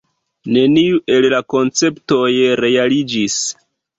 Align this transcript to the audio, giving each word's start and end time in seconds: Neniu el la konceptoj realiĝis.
Neniu 0.53 1.01
el 1.17 1.27
la 1.33 1.41
konceptoj 1.55 2.31
realiĝis. 2.65 3.39